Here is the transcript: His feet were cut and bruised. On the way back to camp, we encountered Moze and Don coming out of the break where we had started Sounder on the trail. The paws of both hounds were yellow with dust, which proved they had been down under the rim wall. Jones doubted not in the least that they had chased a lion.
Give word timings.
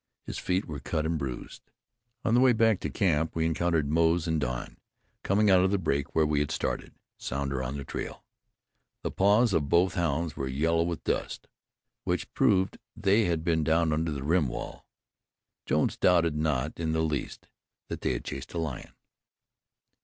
His 0.25 0.39
feet 0.39 0.65
were 0.65 0.79
cut 0.79 1.05
and 1.05 1.19
bruised. 1.19 1.61
On 2.25 2.33
the 2.33 2.39
way 2.39 2.53
back 2.53 2.79
to 2.79 2.89
camp, 2.89 3.35
we 3.35 3.45
encountered 3.45 3.87
Moze 3.91 4.27
and 4.27 4.41
Don 4.41 4.77
coming 5.21 5.51
out 5.51 5.63
of 5.63 5.69
the 5.69 5.77
break 5.77 6.15
where 6.15 6.25
we 6.25 6.39
had 6.39 6.49
started 6.49 6.95
Sounder 7.19 7.61
on 7.61 7.77
the 7.77 7.83
trail. 7.83 8.25
The 9.03 9.11
paws 9.11 9.53
of 9.53 9.69
both 9.69 9.93
hounds 9.93 10.35
were 10.35 10.47
yellow 10.47 10.81
with 10.81 11.03
dust, 11.03 11.47
which 12.03 12.33
proved 12.33 12.79
they 12.95 13.25
had 13.25 13.43
been 13.43 13.63
down 13.63 13.93
under 13.93 14.11
the 14.11 14.23
rim 14.23 14.47
wall. 14.47 14.87
Jones 15.67 15.97
doubted 15.97 16.35
not 16.35 16.79
in 16.79 16.93
the 16.93 17.03
least 17.03 17.45
that 17.87 18.01
they 18.01 18.13
had 18.13 18.25
chased 18.25 18.55
a 18.55 18.57
lion. 18.57 18.93